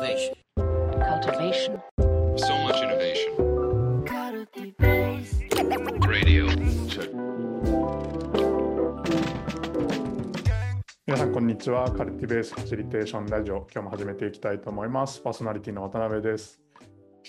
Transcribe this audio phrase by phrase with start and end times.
[0.00, 0.34] Cultivation.
[0.56, 1.82] cultivation,
[2.38, 3.36] So much innovation.
[6.08, 6.48] Radio.
[6.88, 7.10] Check.
[11.06, 16.62] 皆さんこんにちはカルティベースファシリテーションラジオ今日も始めていきたいと思いますパーソナリティの渡辺です、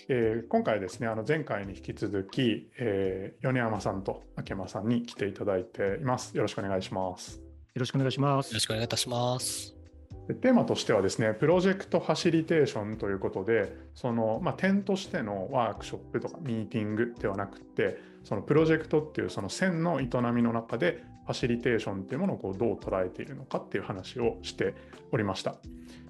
[0.07, 7.41] えー今回ですねあの前回に引き続き、えー米山さんと秋山さんに来ていただいていますよろしくお願いしますよ
[7.75, 8.59] ろしくお願いしますよろ。
[8.61, 9.80] しくお願いいたします。
[10.27, 24.75] でテーマとしてはですねプロジェクトファシリテーションということでその、まあ、点としてのワークショップとかミーティングではなくてそのプロジェクトっていうその線の営みの中でファシリテーションっていうものをこうどう捉えているのかっていう話をして
[25.11, 25.55] おりました。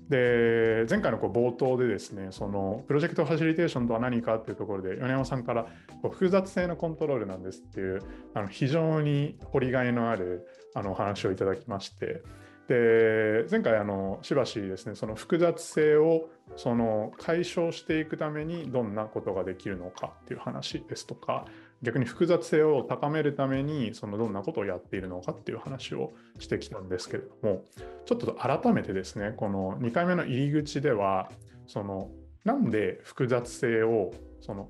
[0.10, 5.68] で前回のこう冒頭でですねそのプロジェクトファシリテーションとは何かっていうところで米山さんから
[6.02, 8.02] こう複雑性のコントロールなんですっていう
[8.34, 12.24] あの非常に掘りがいのあるあのお話をいただきまして
[12.72, 21.44] で前回あのしばしですねその複雑性をその解消していくためにどんなことができるのかっていう話ですとか
[21.82, 27.66] 逆に複雑性を高めるためにそのどんなことをやっているのかっていう話をしてきたんですけれども
[28.06, 31.30] ちょっと改めてですねこの2回目の入り口では
[31.68, 32.10] その
[32.46, 34.70] なんで複雑性をその、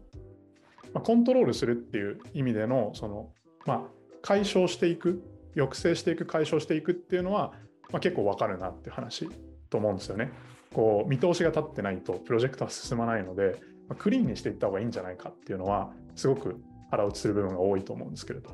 [0.93, 3.29] ま、コントロールするっていう意味でのその、
[3.67, 3.81] まあ、
[4.23, 5.21] 解消していく
[5.53, 7.53] 抑制していく解消していくっていうのは、
[7.91, 9.29] まあ、結構わかるなって話
[9.69, 10.31] と思うんですよね。
[10.73, 13.57] こう見通しが立ってないとプロジェクトは進まないので、
[13.89, 18.49] まあクリーンにしていった方がいいんじゃないかっていうのはすごく腹落ちする部分が多いと思うんですけれど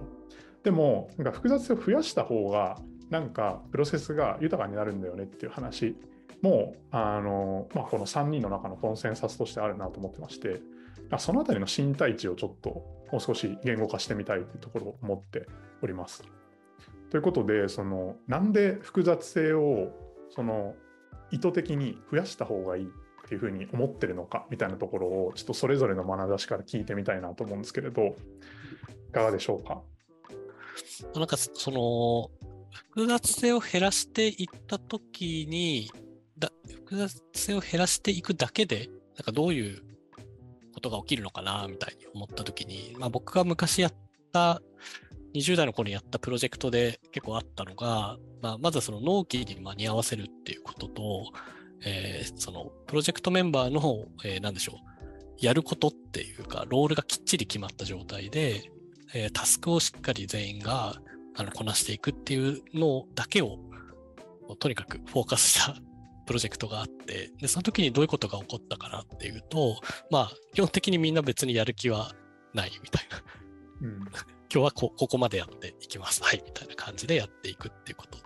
[0.64, 5.96] でもなんか複雑性を増やした方がなんかプロセスが豊かになるんだよねっていう話
[6.42, 10.62] もあの、まあ、この3人の中のコンセンサスとしてあるなと思ってまして
[11.18, 12.70] そのあたりの身体値をちょっと
[13.12, 15.48] もう少し言語化してみたいというところを思って
[15.82, 16.24] おります。
[17.10, 19.92] ということでそのなんで複雑性を
[20.30, 20.76] その
[21.32, 22.90] 意図的に増やした方がいいっ
[23.28, 28.16] ていうふうに思ってるのかみたいなところをちょっとそれぞれの眼差しから聞いてみたいなと思うんですけれど
[29.10, 29.82] いかがでしょうか？
[31.16, 32.30] なんかその
[32.74, 35.90] 複雑性を減らしていったときに
[36.38, 39.82] だ、複雑性を減らしていくだけで、なんかどういう
[40.74, 43.94] ことが起きるのかなみたいに思ったときに、まあ、僕が昔やっ
[44.32, 44.62] た
[45.38, 51.32] 20代の頃にやったプロジェクトで結構あったのが、まあ、まずその納期に間に合わせるっていうことと、
[51.86, 58.72] えーそのプロジェクトメンバーの、えーなんでしょう、やることっていうか、ロールがきっちり決まった状態で、
[59.14, 60.96] えータスクをしっかり全員が
[61.36, 63.60] あのこなしていくっていうのだけを、
[64.60, 65.76] とにかくフォーカスした
[66.26, 69.80] プロジェクトがあって、で、その時にどういうことが起こったかなっていうと、
[70.12, 72.14] まあ、基本的にみんな別にやる気は
[72.54, 73.24] ないみたいな。
[73.82, 76.24] うん今日はここまでやっていきます。
[76.24, 78.18] はい、みたいな感じでやっていくっていうこと。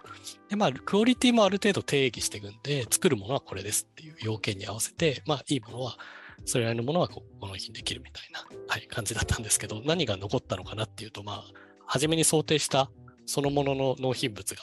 [0.50, 5.98] で、まあ、クオリティもある程度定義していくんで、作るものはこれですっていう要件に合わせて、まあ、いいものは、
[6.46, 11.44] それなりのものはここの日にできるみたいな、はい、感じだったんですけど、何が残ったのかなっていうと、まあ、
[11.86, 12.92] 初めに想定した
[13.26, 14.62] そのものの納品物が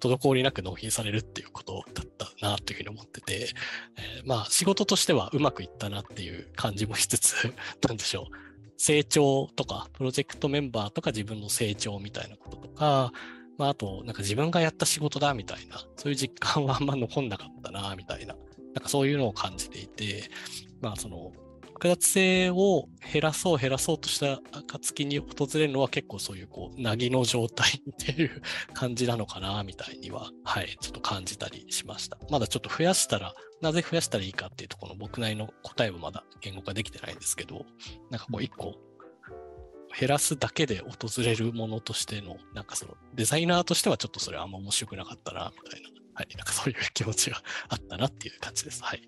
[0.00, 3.48] 滞りなく納品されるっていうことだったなというふうに思ってて、
[3.96, 7.52] えーまあ、仕事としてはうまくいったなっていう感じもしつつ、
[7.86, 8.49] なんでしょう。
[8.80, 13.12] 成長とか、プロジェクトメンバーとか自分の成長みたいなこととか、
[13.58, 18.34] まあ、あと、なんか自分がやった仕事だみたいな、そういう実感はあんま残んなかったな、みたいな、
[18.72, 20.30] なんかそういうのを感じていて、
[20.80, 21.30] まあ、その、
[21.80, 28.42] 複雑性を減らそう減らそうとした暁に訪れるのは結構そういうこう、なぎの状態っていう
[28.74, 32.18] 感じなのかな、みたいには、はい、ちょっと感じたりしました。
[32.28, 37.64] まだちょっと増やしたら、なぜ増やしたらいいかっていうとこの僕なりの答えはまだ言語化できてないんですけど、
[38.10, 38.74] なんかこう一個
[39.98, 47.38] 減らすだけで訪れるものとしての、なんかそのデザイナーとしてはちょっとそれはあんま面白くなかったな、みたいな、はい、なんかそういう気持ちが
[47.70, 48.84] あったなっていう感じです。
[48.84, 49.00] はい。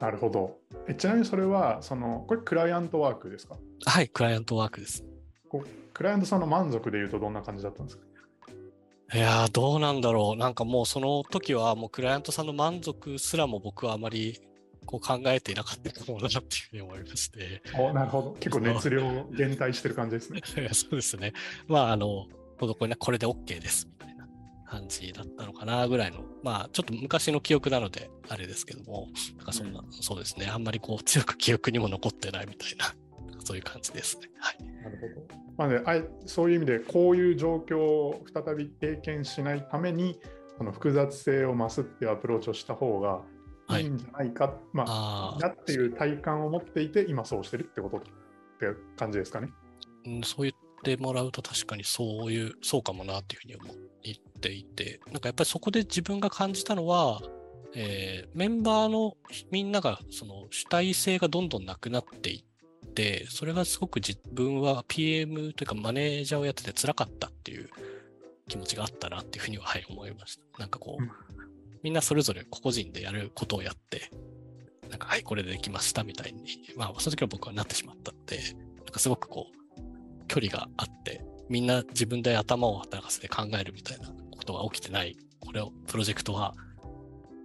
[0.00, 3.56] なるほどえちなみにそれはそのこれクライアントワークですか？
[3.86, 5.04] はい、クライアントワークです。
[5.92, 8.04] クライアントさんの満足でいうとどんな感じだったんですか？
[9.14, 10.38] いやー、どうなんだろう。
[10.38, 14.40] なんかもうその時はもうクライアントさんの満足すらも僕はあまり
[14.86, 17.62] こう考えていなかったかもなっていうふうに思いまして。
[17.78, 20.40] おなるほど結構熱量を減退してる感じですね
[20.74, 21.32] そうですね。
[21.68, 22.26] まあ、あの、
[22.58, 23.86] これねこれで OK です
[24.74, 30.46] 感じだったのかなぐらいの、まあ、ちょっと昔の記憶なのであれですけども、なんかそんな、そうですね。
[30.52, 32.86] あんまりこう強く記憶にも残ってないみたいな、
[33.44, 34.28] そういう感じですね。
[34.38, 34.64] はい。
[34.82, 35.44] なるほど。
[35.56, 40.18] まあね、あいそういう意味で、こういう状況を再び経験しないために、
[40.58, 43.22] その複雑性を増すっていうアプローチをした方が
[43.66, 48.66] はいいいんじゃないか、まあ、あだっていう体感を持っていて、今そうしてるってことって
[48.96, 49.50] 感じですかね。
[50.06, 53.93] うんそう言ってもらうと確かにそういう、そうかもなっていうふうに思
[54.48, 57.22] っていて、なんかやっぱりそこで自分が感じたのは、
[57.74, 59.16] えーメンバーの
[59.50, 62.44] みんながその主体性がどんどんなくなってい
[62.86, 67.70] って、それがすごく自分は PM というかマネージャーをやってて辛かったっていう
[68.48, 70.58] 気持ちがあったなっていうふうには、はい、思いました。
[70.58, 71.10] なんかこう、うん
[71.82, 74.10] みんなそれぞれ個々人でやることをやって、
[74.88, 76.42] なんか、はい、これでできましたみたいに、
[76.78, 78.38] まあ、その時は僕はなってしまったので、
[78.78, 84.13] なんかすごくこう、距離があって、みんな自分で頭を働かせて考えるみたいな
[84.44, 86.54] ことが起きてない、これを、プロジェクトは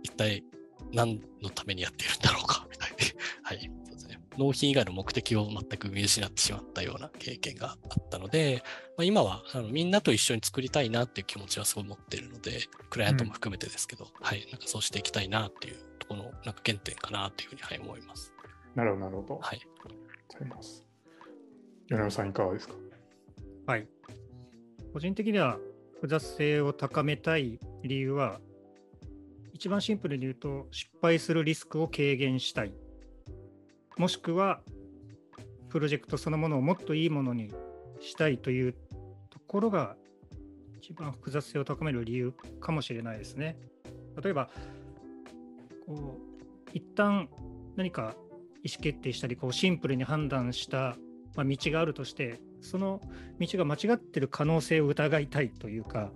[0.04, 0.44] 一体
[0.92, 2.98] 何のためにやっているんだろうかみたいに、
[3.44, 4.20] はい、そうですね。
[4.38, 8.64] 納品以外の目的を全く見失ってしまったような経験があったので、
[8.98, 18.34] まあ、今はあのみんなと一緒に作りたいなっていう気持ちはすごい持っているので、クライアントも含めてですけど、はい、なんかそうしていきたいなっていうところのなんか原点かなっていうふうに、はい、思います。
[18.76, 19.40] なるほど、なるほど。
[19.40, 19.62] はい。
[20.36, 20.86] あります。
[21.90, 22.76] 米山さん、いかがですか？
[23.68, 23.88] はい。
[24.94, 25.60] 個人的には
[26.00, 28.40] 複雑性を高めたい理由は、
[29.52, 32.74] 一番シンプルに言うと、失敗するリスクを軽減したい。
[33.98, 34.62] もしくは、
[35.68, 37.54] プロジェクトそのものをもっといいものに
[38.00, 38.76] したいという
[39.30, 39.98] ところが、
[40.78, 43.58] 一番複雑性を高める理由かもしれないですね。
[44.24, 44.50] 例えば、
[45.86, 47.28] こう一旦
[47.76, 48.16] 何か
[48.64, 50.96] 意思決定したり、こうシンプルに判断した、
[51.36, 53.02] まあ、道があるとして、その
[53.40, 56.12] 道が間違ってる可能性を疑いたいというか、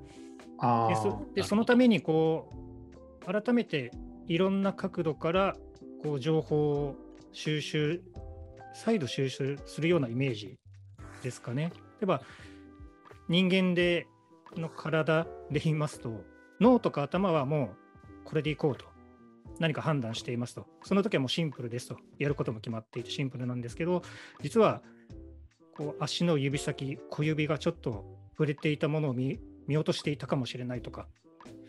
[0.60, 2.52] あでそでそのためにこ
[3.28, 3.92] う改めて
[4.28, 5.56] いろんな角度から
[6.04, 6.96] こう情報を
[7.32, 8.02] 収集、
[8.74, 10.58] 再度収集するようなイメージ
[11.22, 11.72] ですかね。
[12.00, 12.22] 例えば
[13.30, 14.08] 人間で
[14.56, 16.24] の体で言いますと、
[16.60, 17.72] 脳とか頭はも
[18.26, 18.86] うこれでいこうと。
[19.60, 20.66] 何か判断していますと。
[20.84, 21.98] その時はもうシンプルですと。
[22.18, 24.02] やることも決まっていてシンプルなんですけど、
[24.42, 24.82] 実は
[25.76, 31.08] こう足の指先、小指がちょっと触れていたものを見落としていたかもしれないとか、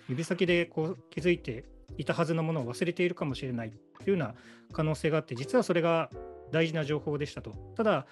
[0.09, 1.65] 指先でこう気づいて
[1.97, 4.35] いたはずのものを忘れているかもしれないというような
[4.73, 6.11] 可能性があって、実はそれが
[6.53, 7.53] 大事な情報でしたと。
[7.77, 8.07] ただ、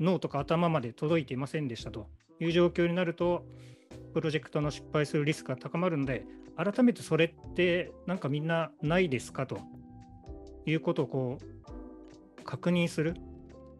[0.00, 2.08] 脳とか頭まで届いていませんでしたと。
[2.40, 3.44] いう状況になると、
[4.14, 6.24] プロジェクトの失敗するリスクが高まるので、
[6.56, 9.60] 改めてそれってなんかみんなないですかと。
[10.66, 13.14] いうことをこう確認する。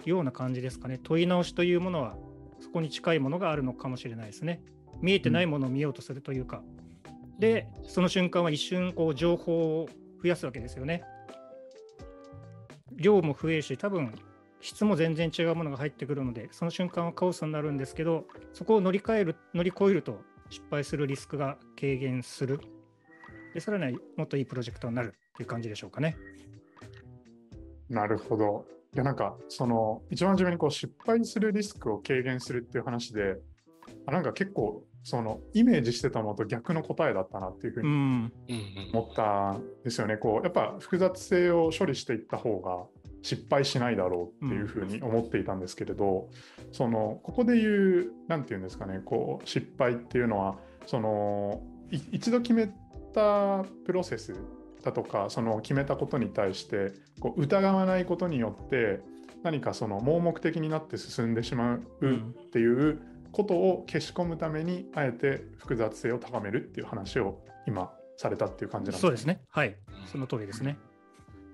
[0.09, 0.99] ような感じですかね。
[1.03, 2.17] 問い直しというものは
[2.61, 4.63] そこに近いものがあるのかもしれないですね。
[5.01, 6.63] 見えてないものを見ようとするというか。
[7.39, 9.89] で、その瞬間は一瞬こう情報を
[10.23, 11.05] 増やすわけですよね。
[12.93, 14.13] 量も増えるし、多分
[14.61, 20.21] 質も全然違うものが入ってくるので、その瞬間はカオスになるんですけど、そこを乗り換える、乗り越えると
[20.51, 22.61] 失敗するリスクが軽減する。
[23.55, 26.17] で、さらにもっといいプロジェクトになるっていう感じでしょうかね。
[27.89, 28.67] なるほど。
[28.99, 33.37] いや、なんか、その、一番初めにこう失敗するリスクを軽減するっていう話で、
[34.07, 37.95] あなんか結構、その、イメージしてたのと逆の答えだったなっていうふうにうん。
[37.95, 38.33] うんうん
[38.93, 40.17] 思ったんですよね。
[40.17, 42.87] こう、やっぱ複雑性を処理していった方が
[43.23, 46.29] 失敗しないだろうっていうふうに思っていたんですけれど、
[46.73, 51.63] その、ここで言う、なんていうんですかね、こう、失敗っていうのは、その、
[51.93, 52.69] い一度決め
[53.15, 54.35] たプロセス
[54.83, 59.01] だとか、その決めたことに対して、こう疑わないことによって、
[59.43, 62.19] 何かその盲目的になって進んでしまうっ
[62.51, 63.01] ていう
[63.33, 69.41] ことを消し込むために、あえて複雑性を高めるっていう話を今されたっていう感じなんですそうですね。
[69.51, 69.77] はい。
[70.07, 70.79] その通りですね。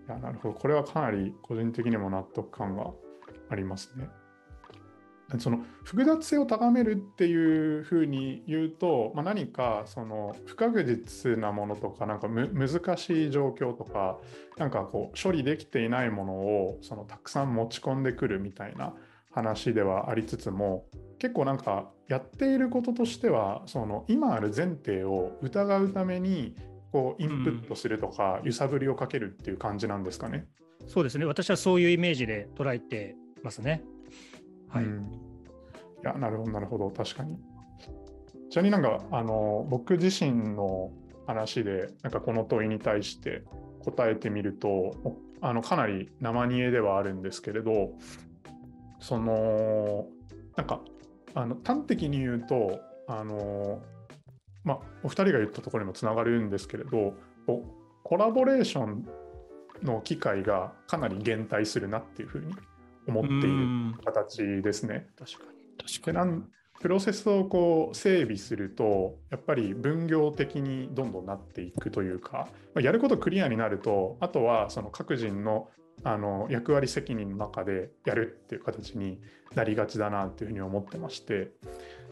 [0.06, 0.54] いやなるほど。
[0.54, 2.90] これはかなり個人的にも納得感が
[3.50, 4.08] ありますね。
[5.41, 14.19] その複雑性を高めるっていうふうに言うと、まあ、何かその不確実なものとかなんかむ難しい状況とか
[14.56, 18.94] なんかこう処理できていないものをそのたくさん持ち込んでくるみたいな
[19.31, 20.86] 話ではありつつも
[21.19, 26.55] 結構なんかやっていることとしてはその今ある前提を疑うために
[26.93, 30.46] こうインプットするとか揺さぶりをかけるっていう感じなんですかね。
[30.86, 31.24] そうですね。
[31.24, 33.82] 私はそういうイメージで捉えてますね。
[34.74, 34.84] はい。
[34.84, 35.24] うん
[36.04, 37.38] いや、なるほど、なるほど、確かに。
[38.50, 40.90] ちなみになんか、あの、僕自身の
[41.26, 43.43] 話で、なんかこの問いに対して
[43.82, 44.94] 答えてみると、
[45.40, 47.93] あの、かなり生煮えではあるんですけれど、
[49.00, 50.06] その、
[50.56, 50.82] なんか、
[51.34, 53.81] あの、端的に言うと、あの、
[54.62, 57.14] まあ、お二人が言ったところにもつながるんですけれど、
[58.02, 59.08] コラボレーション
[59.82, 62.54] の機会がかなり減退するなっていうふうに
[63.06, 65.06] 思っているうん形ですね。
[65.19, 65.89] 確かに。
[65.89, 66.13] 確かに。
[66.13, 66.49] でなん
[66.81, 75.69] プロセスをこう整備するとやっぱり分業的にどんどんなっていくというか、まあやることクリアになるとあとはその各人の
[76.03, 79.20] あの役割責任の中でやるっていう形に
[79.55, 81.53] なりがちだなっていうふうに思ってまして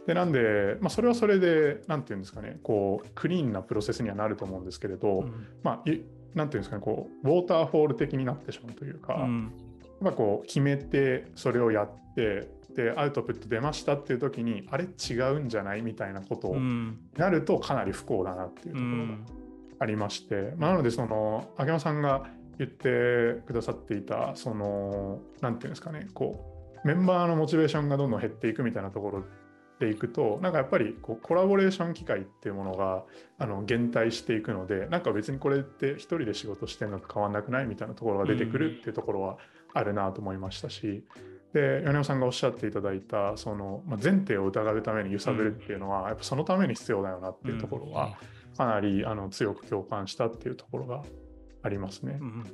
[0.06, 6.00] でなんで、まあ、それはそれで何て言うんですかねこうクリーンなプロセスにはなると思うんですけれど、うんまあ、い
[6.34, 9.52] なんていうんですかね、こう、ウォーターフォール的になってしまうというか、うん
[10.02, 16.98] やっぱこう決めてそれをやってでアウトプット出ましたっていう時にあれ違うんじゃないみたいなことをうん。
[17.16, 19.26] なるとかなり不幸だなっていううところがん。
[19.78, 22.26] ありまして、まあ、なのでその秋山さんが
[22.58, 26.44] 言ってくださっていたそのなんていうんですかねこ
[26.84, 29.24] うメンバーのモチベーションがどんどん減っていくみたいなところ
[29.80, 33.04] でいくとなんかやっぱりこうコラボレーション機会っていうものが
[33.38, 39.38] あの減退していくのでなんか別にこれって一人で仕事してるのと変わんなくないみたいなところが出てくるっていうところは
[39.74, 41.04] あるなと思いましたし。
[41.52, 48.16] で米尾さんがおっしゃっていただいたその、まあ、前提を疑うために揺さぶるっていうのは、やっぱそのために必要だよなっていうところは、
[48.56, 51.02] かなりあの強く共感したっていうところが
[51.62, 52.24] ありますねう。
[52.24, 52.44] ん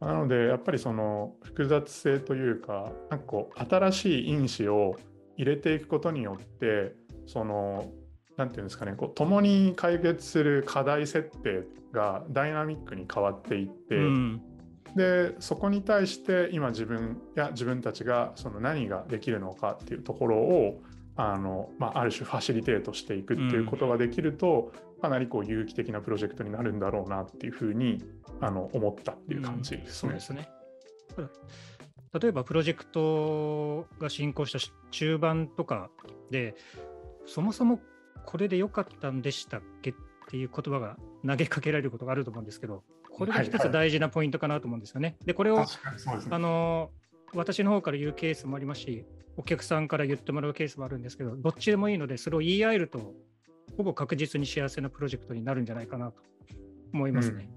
[0.00, 4.96] なのでやっぱりその複雑性というかなんかこう新しい因子を
[5.36, 6.94] 入れていくことによって
[7.26, 7.90] その
[8.36, 14.42] なんていうんですかねこう共に解決する課題設定がダイナミックに変わっていって、うん
[14.96, 20.82] でそこに対して今自分や自分たちがその何ができるのかっていうところを
[21.16, 28.02] あの、まあ、ある種ファシリテートしていくっていうことができると、かなりこう有機的なプロジェクトになるんだろうなっていうふうに
[28.40, 29.90] あの思ったっていう感じですね。
[29.92, 30.48] そうですね。
[32.20, 34.58] 例えばプロジェクトが進行した
[34.90, 35.90] 中盤とか
[36.30, 36.54] で、
[37.26, 37.80] そもそも
[38.24, 39.94] これで良かったんでしたっけっ
[40.28, 42.82] ていう言葉が投げかけられることがあると思うんですけど、
[43.12, 45.16] これが一つ大事なポイントかなと思うんですよね。
[45.24, 45.64] で、これを
[46.30, 46.90] あの
[47.34, 49.04] 私の方から言うケースもありますし、
[49.36, 53.14] お客さんから言ってもらうケースもあるんですけど、どっちでもいいので、それを言い合えると、
[53.76, 56.22] ほぼ確実に幸せなプロジェクトになるんじゃないかなと
[56.92, 57.50] 思いますね。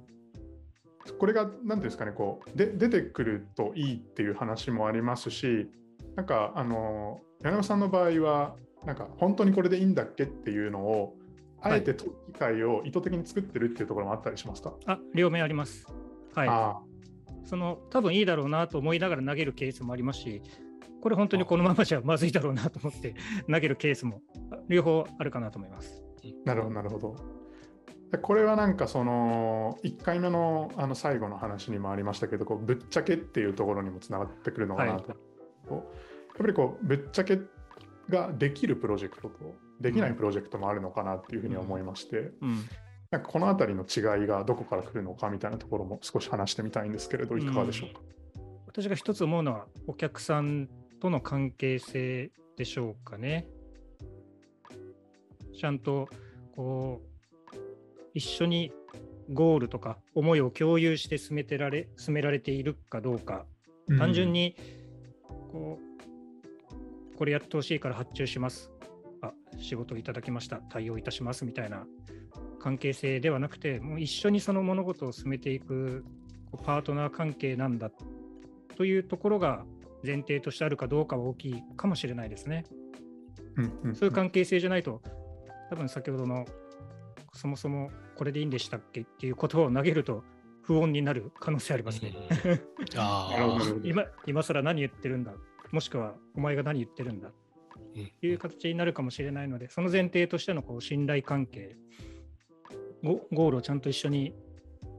[1.19, 5.69] これが何ていうんですかねこうで出てくるといいっていう話もありますし
[6.15, 8.55] なんかあの柳尾さんの場合は
[8.85, 11.15] なんか本当にこれでいいんだっけっていうのを
[11.63, 15.87] あえて問う機会を意図的に作ってるっていうところもあったりしますか、あ、両面あります。
[16.35, 16.47] はい。
[16.49, 16.79] あ
[17.45, 20.41] その多分いいだろうなと思いながら投げるケースもありますし、
[21.01, 23.15] これ本当にこのままじゃまずいだろうなと思って
[23.51, 24.21] 投げるケースも
[24.69, 26.03] 両方あるかなと思います。
[26.23, 27.15] あなるほどなるほど。
[28.11, 35.17] でこれはなんかその1回目のあの最後の話にもありましたけどこうぶっちゃけっていうところにもつながってくるのかなと、はい
[35.69, 35.81] やっ
[36.39, 37.39] ぱりこうぶっちゃけ
[38.09, 42.65] ができるプロジェクトとできないプロジェクトもあるのかなっていうふうには思いまして、うん。
[43.11, 48.01] なんかこの辺りの違いがどこから来るのかみたいなところも少し話してみたいんですけれどいかがでしょうか、
[48.65, 50.67] 私が一つ思うのは、お客さん
[50.99, 53.45] との関係性でしょうかね。
[55.55, 56.09] ちゃんと
[56.55, 57.01] こ
[57.53, 57.55] う
[58.15, 58.71] 一緒に
[59.31, 63.45] ゴールとか思いを共有して進めてられ進められているかどうか、
[63.99, 64.55] 単純に
[65.51, 68.71] こうこれやってほしいから発注します。
[69.63, 70.57] あ仕事をいただきました。
[70.57, 71.85] 対応いたしますみたいな
[72.59, 76.05] 関係性ではなくて、もう一緒にその物事を進めていく
[76.63, 77.91] パートナー関係なんだ
[78.75, 79.65] というところが
[80.03, 82.65] 前提としてあるかどうかは大きいかもしれないですね。
[83.55, 85.01] うんんそういう関係性じゃないと、
[85.69, 86.45] 多分先ほどの
[87.33, 90.23] そもそもこれでいいんでしたっけっていう言葉を投げると
[90.61, 92.13] 不穏になる可能性ありますね。
[93.83, 95.33] 今今更何言ってるんだ？
[95.71, 97.29] もしくはお前が何言ってるんだ？
[97.29, 97.33] と
[98.21, 101.75] いう形になるかもしれないので、その前提としてのこう信頼関係
[103.03, 104.33] ゴ、ゴールをちゃんと一緒に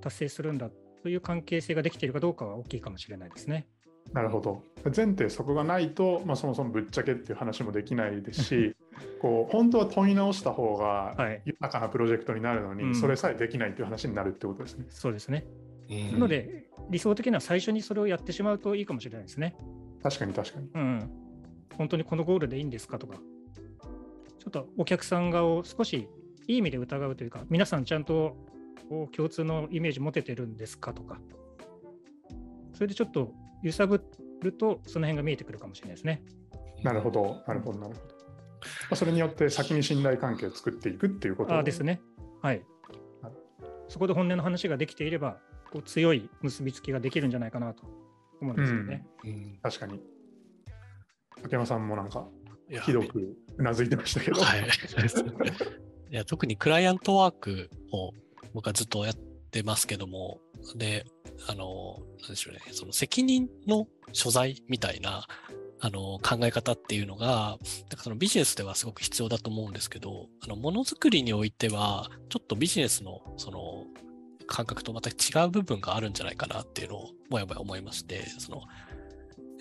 [0.00, 0.71] 達成するんだ
[1.02, 3.66] という関係性ができているかどうかは大きいかもしれないですね。
[4.12, 4.62] なるほど。
[4.85, 8.76] 前提そこがないと、まあ、そもそもぶっちゃけっていう話もできないですし、
[9.21, 14.87] こう本当は問い直した方がはい豊かなプロジェクトになるのに、うんそれさえできないっていう話になるってことですね。
[14.90, 15.47] そうですね。
[15.90, 19.57] うんなので、理想的には最初にそれをやってしまうといいかもしれないですね。
[20.02, 20.69] 確かに確かに。
[20.75, 21.11] うん。
[21.76, 23.16] 本当にこのゴールでいいんですかとか、
[24.38, 26.09] ちょっとお客さん側を少し
[26.47, 28.37] いい意味で疑うというか、皆さんちゃんと
[29.16, 31.21] 共通のイメージ持ててるんですかとか、
[32.75, 34.02] それでちょっと揺さぶ
[34.43, 36.23] ると、その辺が見えてくるかもしれないですね。
[36.83, 38.14] なるほど、なるほど、なるほど。
[38.64, 42.00] まあ、それによって先に信頼関係を作っていくっていうことあですね。
[42.43, 42.62] はい
[43.23, 43.33] はい。
[43.88, 45.38] そこで本音の話ができていれば、
[45.73, 47.85] こう強い結びつきができるんじゃないかなと
[48.40, 49.07] 思うんですよね。
[49.25, 50.13] うん確かに。
[51.44, 52.26] 竹山さんもなんか、
[52.86, 54.40] ひどくうなずいてましたけど。
[54.40, 54.60] はい。
[56.10, 58.12] いや特にクライアントワークを
[58.54, 59.14] 僕はずっとやっ
[59.50, 60.40] てますけども、
[60.74, 61.04] で、
[61.46, 65.26] あの、なんでしょうね、その責任の所在みたいな、
[65.80, 73.84] あの、考え方っていうのが、なんかそのビジネスではすごく必要だと思うんですけど、あの、ものづくりにおいては、ちょっとビジネスの、その、
[74.46, 78.62] 感覚とまた違う部分があるんじゃないかなっていうのを、もやもや思いまして、その、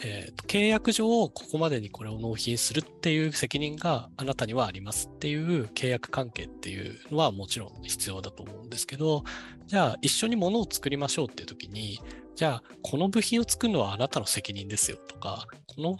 [0.06, 9.24] えーと契約上、ここまでにこれを納品するっていう責任があなたにはありますっていう契約関係っていうのはもちろん必要だと思うんですけど、
[9.66, 12.02] じゃあ一緒に物を作りましょうっていう時に、
[12.36, 15.98] じゃあこの部品を作るのはあなたの責任ですよとか、この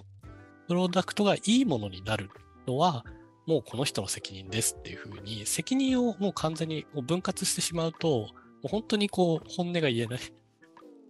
[0.68, 2.30] プロダクトがいいものになる
[2.68, 3.06] のは
[3.46, 8.28] もうこの人の責任ですっていうふうに、責任をもう完全に分割してしまうと、も
[8.66, 10.20] う本当にこう本音が言えない。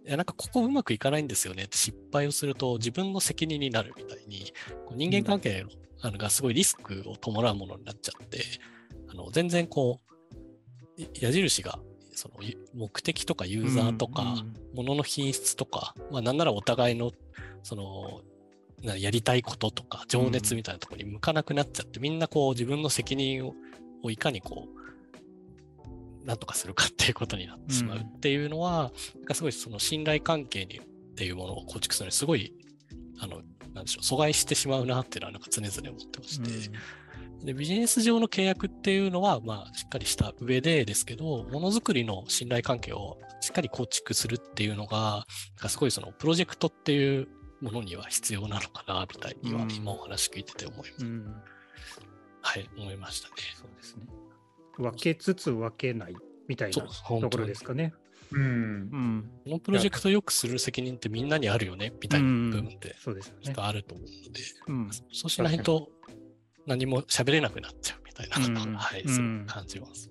[0.06, 4.52] いや、なんかここうまくいかないんですよねって失敗をすると自分の責任になるみたいに、
[4.86, 5.70] こう人間関係の
[6.02, 8.42] あのがすごいリスクを伴うものになっちゃって、
[9.08, 10.00] あの全然こ
[10.98, 11.78] う、い矢印が
[12.12, 17.12] そのゆ目的とかユーザーとか、うんものの品質とか、まあなんならお互いの
[17.62, 18.22] その
[18.82, 23.54] なやりたいこととか情熱みたいなところに向かなくなっちゃって、みんなこう自分の責任を
[24.02, 24.83] をいかにこう、
[26.24, 30.82] なんとかするかっていうことになってしまうっていうのは、なんかすごいその信頼関係にっ
[31.14, 32.54] ていうものを構築するのにすごい、
[33.18, 33.42] あの、
[33.74, 36.70] なんでしょう、阻害してしまうなっていうのはなんか常々思ってまして、
[37.44, 45.24] でビジネス上の契約っていうのは、まあ、しっかりした上でですけど、ものづくりの信頼関係をしっかり構築するっていうのが、なん
[45.58, 47.28] かすごいそのプロジェクトっていう
[47.60, 51.04] ものには必要なのかな、みたいにはうん今お話聞いてて思います。
[51.04, 51.34] うん
[52.40, 53.34] はい、思いましたね。
[53.56, 54.23] そうですね。
[54.78, 56.16] 分けつつ分けない
[56.48, 57.94] みたいなところですかね。
[58.32, 59.30] うんうん。
[59.44, 63.54] このプロジェクトを良くする責任ってみんなにあるよね、みたいな部分ってそうですよねきっ。
[63.54, 64.90] とあると思うので、うん。
[65.12, 65.88] そうしないと
[66.66, 70.10] 何も喋れなくなっちゃうみたいなことうんは、 はい、うんすごく感じます。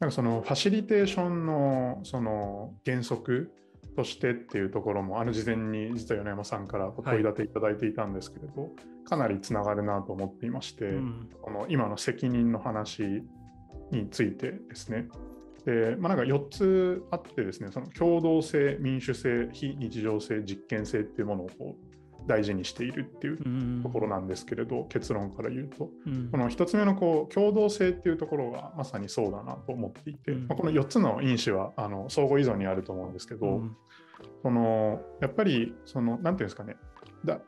[0.00, 3.52] なんかそのファシリテーションのその原則
[3.96, 8.70] としてっていうところもあの事前に実は米山さんからお問い立ていただいていたんですけれど、
[9.04, 11.30] かなりつながるなと思っていまして、うん。
[11.40, 13.22] この今の責任の話
[13.90, 15.08] についてですね。
[15.64, 23.82] で、まあ、なんか4つあってですね、その共同性、民主性、非日常性、実験性っていうものをこう大事にしているっていううん。
[23.82, 25.90] ところなんですけれど、結論から言うと。
[26.06, 26.30] うん。
[26.30, 30.48] この1つ目のこう共同性っていうところがまさにそうだなと思っていて、うん。
[30.48, 33.76] まあこの4つの因子はあの相互依存にあると思うんですけど、うん。
[34.42, 36.76] そのやっぱりそのなんていうんですかね
[37.24, 37.40] だ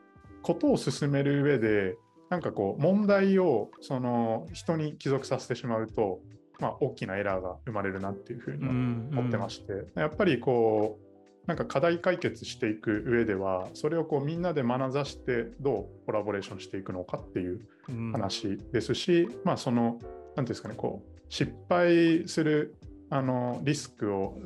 [0.45, 1.97] ことを進める上で
[2.29, 6.19] なんかこう問題をその人に帰属させてしまうと、
[6.59, 18.11] まあ、大きなエラーが生まれるなっていうふうには思ってまして、やっぱりこうなんか課題解決していく上ではそれをこうみんなで学ざしてどうコラボレーションしていくのかっていううん。
[18.11, 22.75] 話ですし、まあその何ていうんですかねこう失敗する
[23.09, 24.41] あのリスクを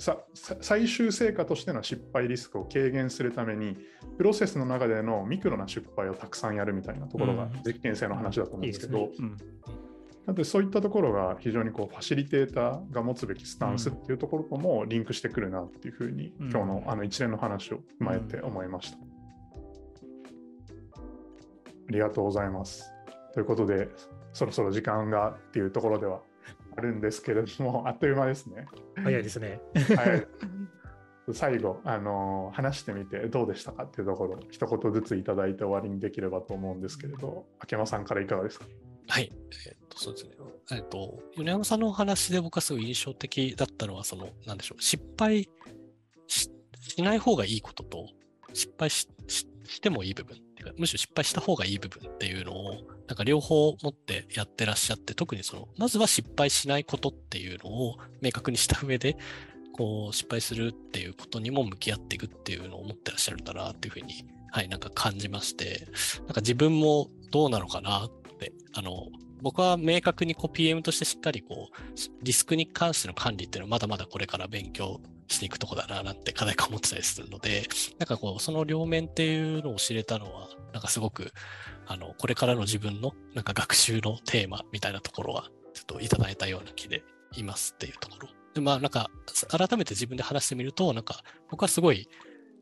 [0.62, 3.78] 最終成果としての失敗リスクを軽減するために
[4.18, 7.62] プロセスの中でのミクロな失敗をたくさんやるみたいなところがうん。
[7.66, 9.30] 実験性の話だと思うんですけど、いいですね。
[10.26, 16.52] なのでそういったところが非常にこうファシリテーターが持つべきスタンスっていうところともリンクしてくるなっていうふうに、うん。
[16.52, 18.98] 今日のあの一連の話を踏まえて思いました。
[18.98, 19.00] あ
[21.92, 22.92] りがとうございます。
[23.34, 23.90] ということで、
[24.34, 26.22] そろそろ時間がっていうところではあ
[26.80, 28.66] るんですけれども、 あっという間ですね。
[28.98, 29.62] うん早いですね。
[29.96, 30.28] はい、
[31.34, 38.66] 最後、あの話してみてどうでしたかっていうところ、一言ずついただいて終わりにできればと思うんですけれど、秋山さんからいかがですか？
[39.08, 39.32] はい。
[39.68, 40.32] えっと、そうですね。
[40.72, 45.50] えっと、米山さんのお話で僕はすごい印象的だったのは、その、なんでしょう、失敗
[46.28, 48.08] ししない方がいいことと、
[48.54, 52.74] 失敗しししてもいい部分ていうか、むしろ失敗した方がいい部分っていうのを、
[53.08, 59.18] なんか両方持ってやってらっしゃって、特にその、まずは失敗しないことっていうのを明確にした上で、
[59.74, 65.88] こう、失敗するっていうことにも向き合っていくっていうのを思ってらっしゃるんだなっていうふうに、はい、なんか感じまして、
[66.20, 69.08] なんか自分もどうなのかなって、あの、
[69.42, 77.68] 僕は明確にこう PM としてしっかりこう、リスクに関しての管理っていうのはまだまだこれから勉強していくとこだななんて課題感思ってたりするので、
[78.00, 81.32] なんかこう、その両面っていうのを知れたのは、なんかすごく、
[81.88, 87.04] あの、これからの自分のなんか学習のテーマみたいなところは、ちょっといただいたような気で
[87.36, 88.30] いますっていうところ。
[88.54, 89.10] で、まあなんか、
[89.50, 92.08] 改めて自分で話してみると、なんか、僕はすごい、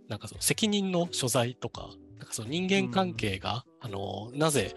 [0.10, 4.76] なんかその責任の所在とか、なんかその人間関係が、あの、なぜ、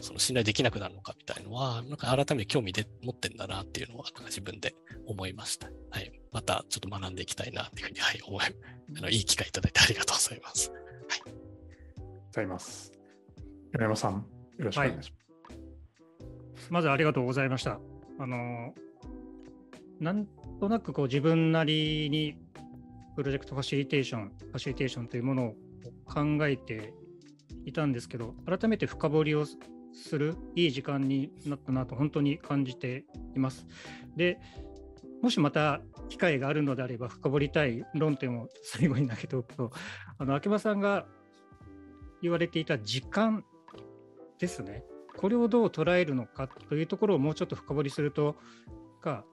[0.00, 4.74] その信頼できなくなるのかみたいのは、なんか改めて興味で持ってんだなっていうのは、なんか自分で
[5.06, 5.68] 思いました。
[5.90, 6.12] はい。
[6.32, 8.44] またちょっと学んでいきたいなっていうふうに、はい、思い、
[8.98, 10.70] あの、いい機会いただいてありがとうございます。
[10.70, 12.92] ございます。
[13.72, 14.12] 米山さん、
[14.58, 15.16] よろしくお願いしま
[16.58, 16.70] す。
[16.70, 17.80] まずありがとうございました。
[18.18, 18.74] あの、
[20.00, 20.26] なん
[20.60, 22.36] となくこう自分なりに
[23.14, 25.54] プロジェクトファシリテーション、ファシリテーションというものを
[26.04, 26.92] 考えて
[27.64, 29.46] いたんですけど、改めて深掘りを
[29.96, 33.04] するいい時間になったなと本当に感じて
[33.34, 33.66] います。
[34.16, 34.38] で、
[35.22, 39.72] もしまた機会があるのであれば深掘りたい論点を最後に投げておくと、
[40.18, 41.06] あの秋葉さんが
[42.22, 43.44] 言われていた時間
[44.38, 44.84] ですね。
[45.16, 48.36] これをどう捉えるのかというところをもうちょっと深掘りすると、
[49.00, 49.24] か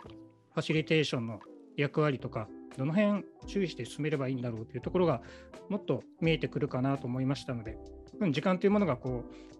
[0.53, 1.39] ファシリテーションの
[1.75, 2.47] 役割とか、
[2.77, 5.21] どの辺注意して進めればいいんだろうというところが
[5.69, 7.77] もっと見えてくるかなと思いましたので、
[8.31, 9.52] 時間というものがこう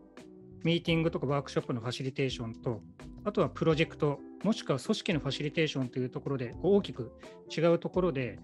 [0.63, 2.81] ミーティングとかワークショップのファシリテーションと、
[3.25, 7.11] あとはプロジェクト、もしくは組織のファシリテーションというところで大きく
[7.55, 8.39] 違うところで、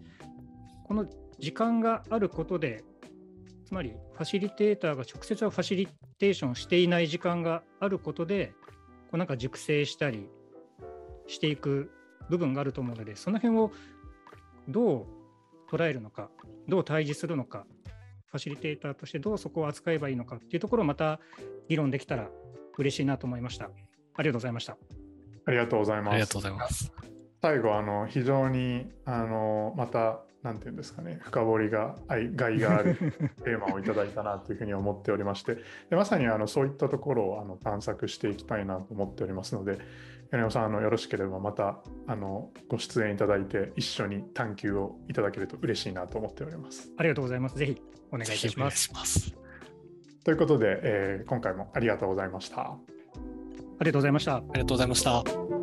[0.85, 1.05] この
[1.37, 2.83] 時間があることで、
[3.65, 8.53] つまりファシリテーターが直接はファシリテーションしていない時間があることで、
[9.11, 10.27] こうなんか熟成したり
[11.27, 11.91] していく
[12.29, 13.71] 部分があると思うので、その辺を
[14.67, 15.07] ど
[15.69, 16.29] う捉えるのか、
[16.67, 17.65] どう対峙するのか、
[18.31, 21.19] ファシリテーターとしてどうそこを扱えばいいのかっていうところをまた
[21.67, 22.29] 議論できたら
[22.77, 23.69] 嬉しいなと思いました。
[24.15, 24.77] ありがとうございました。
[25.45, 26.13] ありがとうございます。
[26.13, 26.93] ありがとうございます。
[27.41, 32.95] 最後あの非常にあのまたなんていうんですかね深掘りが愛害がある
[33.43, 35.55] テーマをいただいたなというふうに思っておりまして
[35.89, 39.79] でまさにあのそういったところをあの探索していきたいなと思っておりますので
[40.31, 46.91] 米尾さんあのよろしければまたあのご出演いただいて一緒に探求をいただけると嬉しいなと思っております。
[46.97, 47.57] ありがとうございます。
[47.57, 47.81] ぜひ
[48.11, 48.83] お願いいたします。
[48.83, 49.33] します。
[50.23, 52.61] ということで、えー今回もありがとうございました。
[52.61, 52.77] あ
[53.81, 54.37] りがとうございました。
[54.37, 55.58] ありがとうございました。